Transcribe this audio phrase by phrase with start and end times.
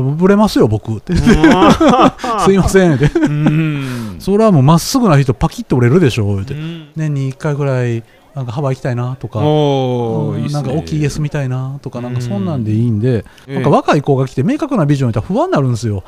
[0.00, 1.14] ブレますよ僕って。
[1.18, 2.94] すいません。
[2.94, 3.10] っ て
[4.18, 6.54] それはもうまっすぐな人パキッと折れるでしょって。
[6.96, 8.02] 年に1回ぐらい
[8.34, 16.02] なんかハワイ行きたいなとか、うん、なんか大きいイエスみたいなとか、なんかそんなんでいいんで、んなんか若い子が来て明確なビジョンを言ったら不安になるんですよ。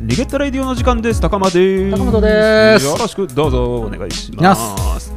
[0.00, 1.20] リゲッタレディオの時間です。
[1.20, 1.90] 高間です。
[1.90, 2.84] 高本です。
[2.84, 5.13] よろしくどうぞお願いします。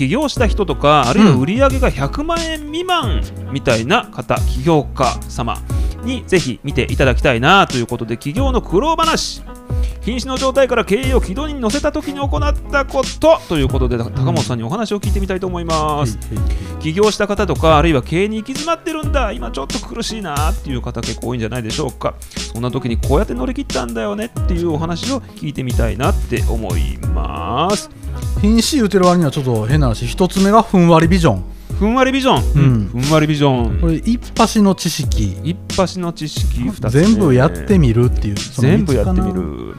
[0.00, 3.22] 起業した人とか、あるいは売り上げが100万円未満
[3.52, 5.58] みたいな方、起業家様
[6.04, 9.42] にぜひ見ていただきたいなということで、起業の苦労話
[10.00, 22.14] 瀕死の状態から経営を軌道に乗せた時に行ったことということで高本さんにお話を聞いてみたいと思います、うん、起業した方とかあるいは経営に行き詰まってるんだ今ちょっと苦しいなっていう方結構多いんじゃないでしょうか。
[22.52, 27.90] そんな時にこうやって乗り切ったんだよねっていうお話を聞いてみたいなって思います
[28.42, 31.44] 瀕死言うてる割にはちょっと変な話一つ目がふんわりビジョン。
[31.78, 32.62] ふんわりビジョン、
[32.92, 33.80] うん、ふんわりビジョン。
[33.80, 35.36] これ一発の知識。
[35.44, 39.76] 一発の知識全部やってみるっていう全部やってみる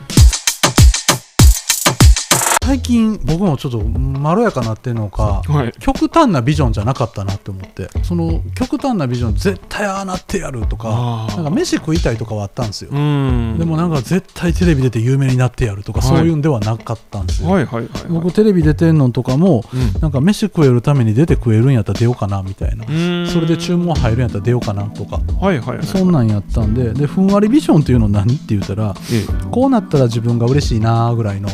[2.71, 12.91] 最近僕もちょっとまろやかなっていうのか、はい、極端なビジョンじゃなかったなって思ってその極端なビジョン絶対ああなってやるとかなんか飯食いたいとかはあったんですよ。
[12.91, 22.85] でもなんか絶対テレビ出て有名になってやるとか、そういうんではなかったんですよ、はいはいはいはい、僕テレビ出てんのとかも、うん、なんか飯食えるために出て食えるんやったら出ようかなみたいな。
[23.27, 26.93] それで注文入るんやったら出ようかなとか、はいはいはい、そんなんやったんで。
[26.93, 31.49] でふんわりビジョンっていうの何って言ったら、ええ、こうなったら自分が嬉しいなぐらいの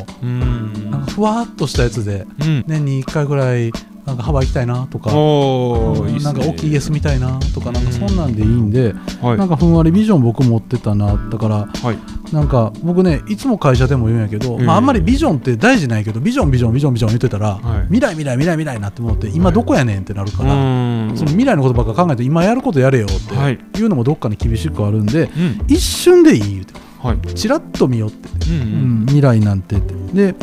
[1.10, 3.72] ふわっとしたやつで、うん、年に1回ぐらい
[4.08, 25.30] なんかハワイ行きたいなとか、うん、なんか大きいイエスみたいなとか、なんかそんなんでいいんで、うん、なんかふんわりビジョン僕持ってたな、だから、はい、なんか僕ね、いつも会社でも言うんやけど、まあ、あんまりビジョンって大事ないけど、ビジョン、ビジョン、ビジョン、ビジョン言ってたら、はい、未来、未来、未来、未来なって思って、今どこやねんってなるから、はい、その未来のことばっか考えて、今やることやれよっていうのもどっかに厳しくあるんで、
[25.68, 29.94] 一瞬でいい言うて、はい、ちらっと見よって、うんうん、未来なんてって。
[30.14, 30.36] で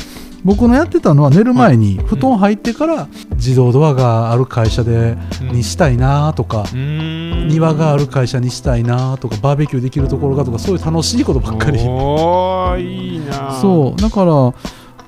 [0.45, 11.79] 僕のやってたのは寝る前に布団入ってから自動ドアがある会社でにしたいなとか庭がある会社にしたいなとかバーベキューできるところがとかそういう楽しいことばっかり。
[11.81, 13.59] いいな。
[13.61, 14.01] そう。
[14.01, 14.31] だから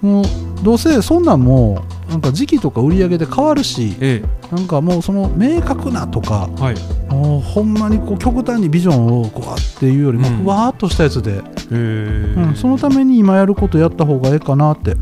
[0.02, 0.24] もう
[0.62, 14.94] どうせそんなんもなんか時期とか売り上げで変わるし、ええ、なんかもうその明確なとか、はい、もうほんまにこう極端にビジョンをこうっていうよりもふわっとしたやつで、うん、うん、そのために今やることやった方がええかなって、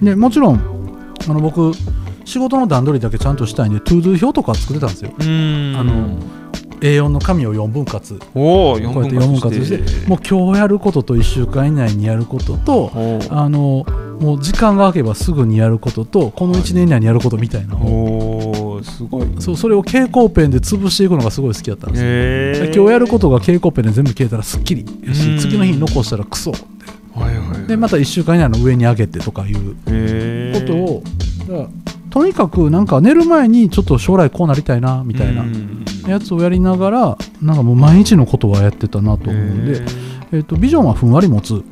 [0.00, 0.60] でもちろん
[1.28, 1.72] あの僕
[2.24, 5.12] 仕事の段取りだけちゃんとしたいんで To Do 表とか作ってたんですよ。
[5.18, 5.22] あ
[5.84, 6.18] の
[6.80, 8.18] A4 の紙を4分割。
[8.34, 12.90] こうやって4分割してもう今日やることと1週間以内にやることと
[13.30, 13.86] あの
[14.20, 17.76] もう時間が空けばすぐにやることとこの1年以内にやることみたいな。
[17.76, 19.28] おすごい。
[19.38, 22.66] そうそれを蛍光ペンで潰していくのがすごい好きだったんですよ。
[22.74, 26.50] 今日やることが蛍光ペンで全部消えたらすっきりやし次の日に残したらクソ。
[26.50, 26.70] はいはい、
[27.66, 29.74] でまた1週間以内の上に上げてとかいう
[30.52, 31.02] ことを
[32.10, 35.44] とにかくなんか寝る前にちょっと将来こうなりたいなみたいな
[36.08, 39.82] やつをやりながらなんかもう毎日のことはやってたなと思うんで、
[40.32, 41.62] えー、とビジョンはふんわり持つ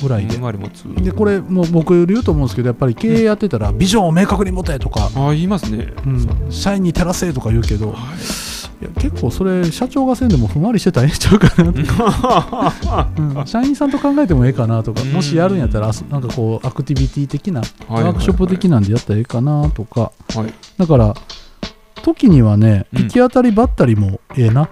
[0.00, 0.36] ぐらいで。
[0.36, 5.10] でこれもう僕言うと思うんですけどやっぱり経営やってたらビジョンを明確に持てとか。
[5.14, 8.51] あ言いますね、うん、社員に照らせとか言うけど、はい
[8.82, 21.14] いや結構それ社長がせんでもふんわりしてたらええんちゃうかなとか、うん、社員さんと考えてもええかなとかもしやるんやったらなんかこうアクティビティ的な、ワークショップ的なんでやったらええかなとか、はい、だから
[22.02, 24.68] 時にはね行き当たりばったりもええな、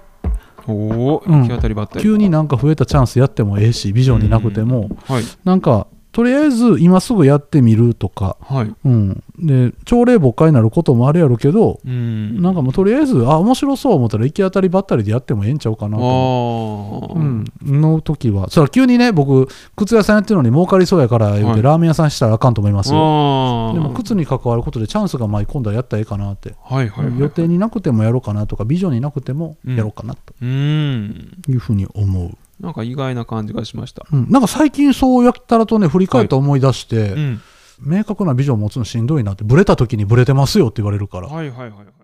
[0.67, 8.75] お行き当たりばったり、急になんか増えたチャンスやってもええしビジョンになくても、はい、なんかとりあえず今すぐやってみるとか、はい。
[8.85, 18.51] うん、で朝礼誤解になることもあるやろうけど、うん、なんかもうとりあえずあ面白そう思ったら行き当たりばったりでやってもええんちゃうかなと、うん、の時は。
[18.51, 23.73] それ急にね僕靴屋さんやってるのに儲かりそうやから言うて、はい、ラーメン屋さんしたらあかんと思いますよ。
[23.75, 30.35] でも靴に関わることでチャンスが舞い込んだらやったらええかなって、はいはい、はい、予定になくてもやろうかなとかビジョンになくてもやろうかなと。
[30.45, 32.31] いうふうに思う。
[32.61, 37.11] なんか意外な感じがしました、うん、なんか最近そうやったらとね振り返って思い出して、はい。
[37.13, 37.41] うん、
[37.81, 41.29] 明確なビジョンを持つのしんどいなってブレた時にブレてますよって言われるから。
[41.29, 42.01] はいはいはい。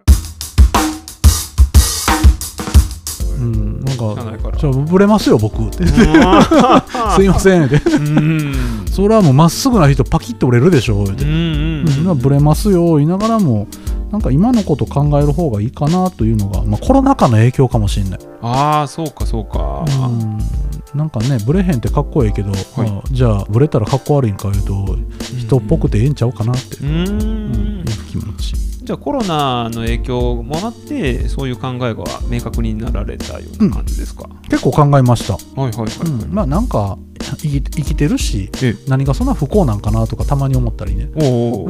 [3.38, 5.86] うん、なんか、じゃブレますよ、僕って。
[7.14, 7.82] すいませんって。
[8.90, 11.26] それはもうまっすぐな人、パキッと折れるでしょって。
[12.14, 13.68] ブレますよ、言いながらも、
[14.10, 18.18] なんか今のこと考える方がいいかなというのが、まあ、コロナ禍の影響かもしれない。
[18.42, 19.84] ああそうかそうか。
[19.86, 20.38] うん。
[20.96, 22.56] なんかねブレへんってかっこいいけど、は
[22.86, 24.96] い、まあ、じゃあブレたらかっこ悪いんかいうと
[25.38, 28.54] 人っぽくてええんちゃうかなっていう気持ち
[28.84, 35.34] じゃあコロナの影響もあってそういう考えが明確になられたような感じですか、うん、結構考えました。
[35.34, 36.08] はいはいはい、はい。
[36.08, 36.96] うん、まあなんか
[37.36, 38.50] 生き生きてるし
[38.88, 41.06] 何がそんな不幸なんかなとかたまに思ったりね。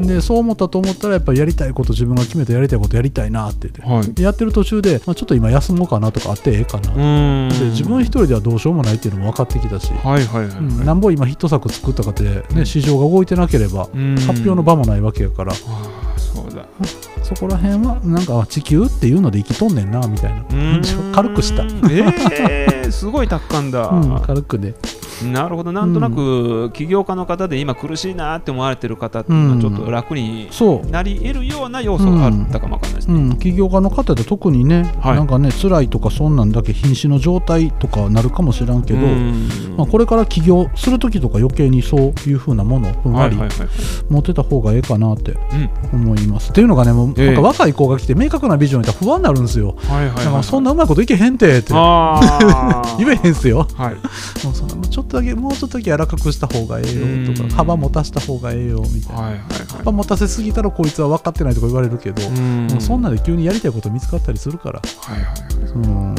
[0.06, 3.66] でそう思ったと思ったらやっぱりやりたいこと自分が決めてやりたいことやりたいなって。
[3.68, 7.48] 言って、はい、やってる途中で、まあ、ちょっと今休もうかなとかあってええかな。
[7.48, 10.58] で自分一人ではどうしようもないっていうのも分かってきたし、はいはいはい、はい。
[10.58, 12.22] うん、なんぼ今ヒット作作ったかって、
[12.54, 15.52] ね、市場が動いてなければ発表の場もないわけやから。
[15.54, 16.66] そうだ。
[17.22, 20.44] そこら辺はなんか地球っていうので生きとんねんなみたいな。
[21.12, 21.64] 軽くした。
[21.64, 24.74] えー、すごい達観だ、うん、軽くで
[25.24, 25.72] なるほど。
[25.72, 30.48] なんとなく起業家の方で今苦しいなって思われてる方っていうのはちょっと楽に
[30.90, 33.18] なり得るような要素があったかもわかんないですね、う。
[33.18, 39.00] んうん、起業家の方で特にね、はい、なんかね辛いとかそんなんだけ瀕死の状態とかなるかもしらんけど、
[39.76, 43.36] まあ、これから起業する時とか余計にそういうふうなものをふんわり
[44.08, 45.36] 持ってた方がええかなって
[45.92, 51.74] 思います、っていうのがねもうなんか若い子が来て明確なビジョンいたら不安になるんですよ、はいはいはい、だからそんなうまいこといけへんてって。
[52.98, 53.94] 言えへんすよ、はい、
[54.44, 59.48] もうそんなちょっとだけもうちょっとだけ柔らかくした方がええよとか幅持たした方がええよみたいな、はいはいはい、
[59.78, 66.14] 幅持たせすぎたらこいつは分かってないとか言われるけどもうそんなで急にやりたいこと見つかったりするから、はいはいはい、うん、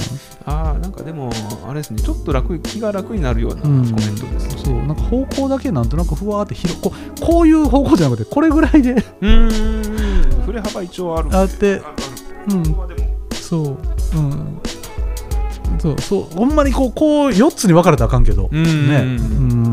[0.46, 1.32] ああなんかでも
[1.68, 9.04] あれですねちょっと楽気が楽になるようなコメントです、ね、そうなんか方向だけなんとなくふわーって広ここういう方向じゃなくてこれぐらいで。
[9.22, 9.50] うん。
[10.46, 11.82] 振れ幅一応あるあって
[12.50, 12.64] うん。
[13.34, 13.78] そう。
[14.18, 14.62] うん
[15.80, 18.50] そうそうほんまにこうこう4つに分かれたらあかんけど。
[18.50, 19.18] ね。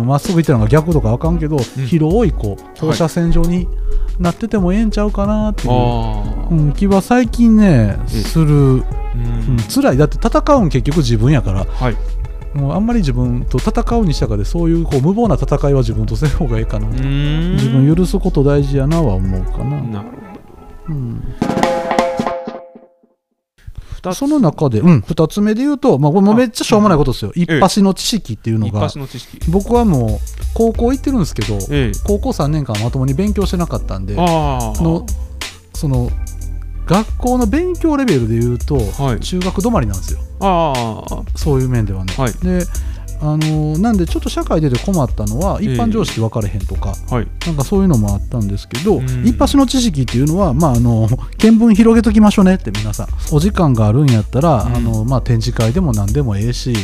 [0.04, 3.68] まっすぐ行ってるのが逆とかあかんけど、うん、広いこう放射線状に
[4.18, 8.82] なっててもええんちゃうかなっていう、うん、気は最近ねする、うん、
[9.68, 9.96] 辛い。
[9.96, 11.96] だって戦うん結局自分やから、はい、
[12.54, 19.80] もうあんまり自分と戦うにしたかでそういうこう無謀な戦いは自分とせん方がいいかな自分許すこと大事やなは思うかな。
[19.82, 20.16] なるほ
[20.88, 21.73] ど、うん
[24.12, 28.88] その中で、うん、2つ目で言うと、まあ、これもめっちゃしょうもないことですよ、一発の知識っていうのが、
[29.48, 30.18] 僕はもう、
[30.52, 31.58] 高校行ってるんですけど、
[32.04, 35.06] 高校3年間まともに勉強してなかったんで、の
[35.72, 36.10] その
[36.86, 38.78] 学校の勉強レベルで言うと、
[39.20, 40.20] 中学止まりなんですよ、
[41.34, 42.12] そういう面ではね。
[42.16, 42.66] はい、で
[43.24, 51.08] あのなんでちょっと社会出て困ったのは一般常識分かれへんとか、えーはい、なんかそういうのもあったんですけど、一発の知識っていうのは、まあ、あの
[51.40, 53.08] 見聞広げときましょうねって皆さん。
[53.32, 56.74] お時間があるんやったら、あのまあ、展示会でも何でもええし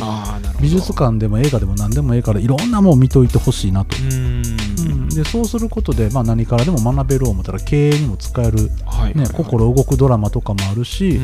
[0.59, 3.95] 美術館でも映画でも何でもええからいろんなもん見といてほしいなと。
[4.01, 5.09] うん。
[5.09, 9.17] でそうすることで、まあ、何からでも学べる思ったら経営にも使える、はい。
[9.17, 11.19] ね、心動くドラマとかもあるし、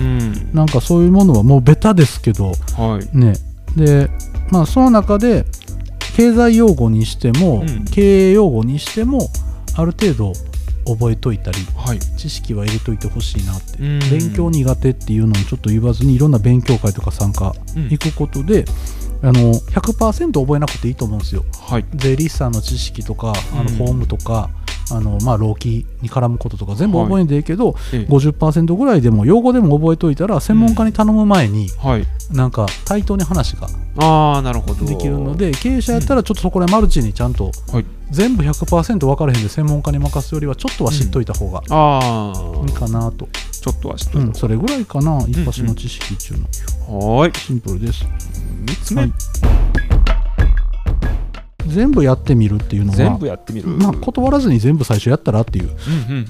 [0.54, 3.34] なんかそういうものはもうベタですけど、はい、ね。
[3.76, 4.10] で
[4.50, 5.46] まあ、その中で
[6.16, 9.30] 経済用語にしても、うん、経営用語にしても
[9.76, 10.34] ある程度
[10.86, 13.78] 覚えといたり、はい、知識は入れといてほしいなって。
[14.10, 17.54] 勉強苦手っていうのをちょっと言わずにいろんな勉強会とか参加
[17.90, 18.66] 行くことで、
[19.22, 21.44] あの100%覚えなくていいと思うんですよ。
[21.70, 24.50] はい、税理士さんの知識とかあの法務とか、
[24.92, 46.48] あのまあ、労基に絡むこととか全部覚えんでいいけど、はい、50%ぐらいでも用語でも覚えといたら専門家に頼む前に、はい、なんか対等に話ができるので経営者やったらちょっとそこでマルチにちゃんと、はい、全部100%分からへんで専門家に任すよりはちょっとは知っといた方がいいかなと、ちょっとは知っといた、うん、それぐらいかな一発の知識っていう
[46.90, 47.34] の、はい。
[47.34, 48.06] シンプルです。
[48.66, 49.67] 3つ目、はい
[51.68, 55.70] 全部やってみるっていうのは全部やってみる、まあ、断らずに全部最初やったらっていう、
[56.10, 56.26] うんうん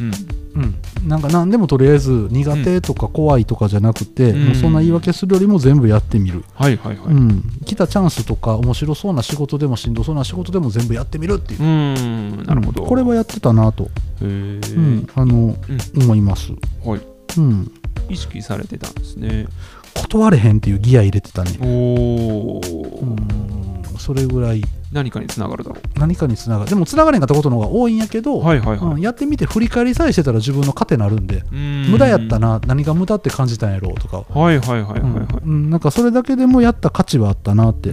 [0.56, 7.08] うん、うん、なんか何でもとりあえず苦手とか怖いとかじゃなくて、うん、もうそんな言い訳するよりも全部やってみる、はいはいはい。
[7.08, 11.63] うん、来たチャンスとか面白そうな仕事でもしんどそうな仕事でも全部やってみるっていう。
[11.63, 12.44] うん。
[12.44, 13.89] なるほど、これはやってたなと、
[14.22, 15.56] うん、あの
[15.96, 16.51] 思います、
[16.84, 17.01] はい。
[17.38, 17.72] うん、
[18.10, 19.48] 意識されてたんですね。
[19.94, 21.58] 断れへんっていうギア入れてたね。
[21.62, 22.62] おお、
[23.01, 26.00] うん、それぐらい何かにつながるだろう。
[26.00, 26.70] 何かにつながる。
[26.70, 28.94] でもつながれんかったことの方が多いんやけど、はいはいはい。
[28.94, 34.24] うん、やってみて振り返りさえしてたら自分の糧になるんで無駄やったな何が無駄って感じたんやろうとか。
[34.29, 35.27] はいはいはいはい、はい。
[35.46, 37.89] うん、なんかそれだけでもやった価値はあったなって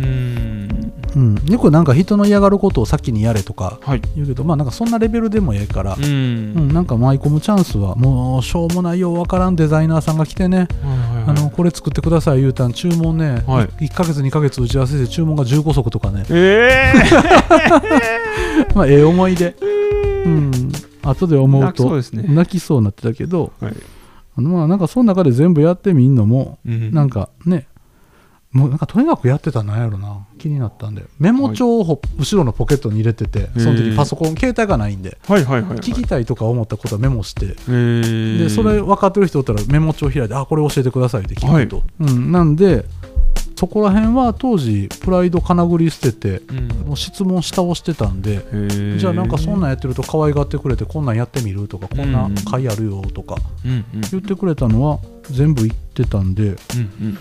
[1.17, 3.79] うん、よくなんか人の嫌がることを先にやれとか
[4.15, 16.25] 言うけど、はい、まあなんかそんなレベルでもええからうん、なんか舞い込むチャンスはもうしょうもないようわからんデザイナーさんが来てね、はいはいはい、あのこれ作ってください言うたん注文ね、はい、1か月2か月打ち合わせで注文が15足とかね。
[16.31, 18.75] ええー。
[18.75, 19.55] まあええ思い出。
[20.25, 20.53] うん。
[21.03, 23.75] 後で思うと泣きそうになってたけど、はい、
[24.37, 27.67] あのまあなんかその中で全部やってみんのも、うん、なんかね
[28.55, 30.27] もうなんかとにかくやってたなんやろな。
[30.39, 37.47] 気になったんでメモ帳を後ろのポケットに入れてて、その時パソコン携帯がないんで、はいはいはいはい、聞きたいとか思ったことはメモして。
[37.47, 42.85] でそれ分かってる人おったらメモ帳開いてあこれ教えてくださいって聞くと、はい、うん、なんで
[43.57, 48.45] そこら辺は当時プライドかなぐり捨てて、うん、もう質問下をしてたんで
[48.99, 57.19] じゃあなんかそんなんやってると可愛がってくれてこんなんやってみるとかこんな会あるよとか言ってくれたのは全部言ってたんで、うんうん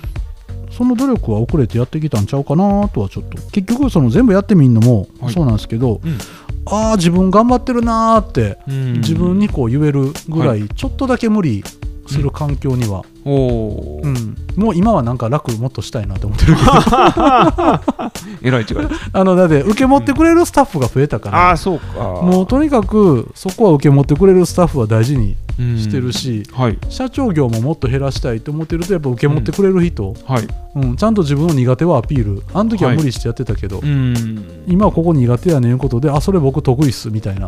[0.77, 3.38] その努力は遅れてやってきたんちゃうかなとはちょっと。
[3.51, 6.18] 結局その全部やってみるのもそうなんですけど、はいうん、
[6.65, 10.68] ああ自分頑張ってるなーって自分にこう言えるぐらい。
[10.68, 11.63] ちょっとだけ無理
[12.08, 16.72] する環境には、うん、うん、もう今はなんか楽もっとしたいなと思ってるけど。
[18.42, 18.77] えらい違い
[19.13, 22.00] あのだって受け持ってくれるスタッフが増えたから、うん、あそうか。
[22.00, 30.48] もうとにかくそこは受け持ってくれるスタッフは大事にしてるし、はい、社長業ももっと減らしたいと思ってるとやっぱ受け持ってくれる人、うんはい。
[30.75, 32.44] うん、ちゃんと自分の苦手はアピール。
[32.53, 37.48] あの時は無理してやってたけど、はい、今はここ苦手やねんことであそれ僕得意っすみたいな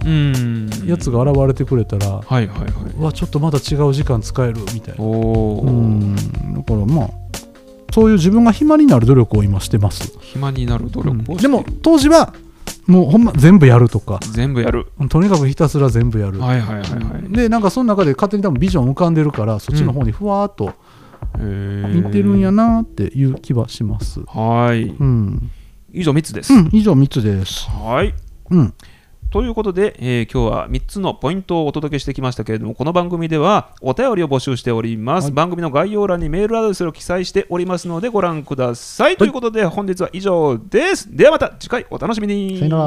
[0.85, 5.03] やつが現れてくれたら、はいはいはい、わちょっとまだ違う時間使えるみたいな
[5.65, 6.15] うん。
[6.55, 7.09] だからまあ
[7.93, 10.17] そういう自分が暇になる努力を今してます。
[10.19, 12.33] 暇になる努力を、うん、でも当時は
[12.87, 14.19] もうほんま全部やるとか。
[14.33, 14.87] 全部やる。
[15.09, 16.39] とにかくひたすら全部やる。
[16.39, 20.73] はいはいはい、はい、でなんかその中で勝手に多分ビジョン浮かんでるからそっちの方にふわっと
[21.37, 24.21] 似てるんやなっていう気はします。
[24.25, 25.51] はい、うん、
[25.93, 27.69] 以上3つです、うん、以上3つです。
[27.69, 28.13] はい。
[28.51, 28.73] うん
[29.35, 35.25] ということで、えー、今日は3つのポイントをお届けしてきましたけれども、この番組ではお便りを募集しております。
[35.25, 39.07] はい、番組の概要欄にメールアドレスを記載しておりますので、ご覧ください。
[39.07, 41.13] はい、ということで、本日は以上です。
[41.13, 42.59] ではまた次回お楽しみに。
[42.59, 42.85] さよなら。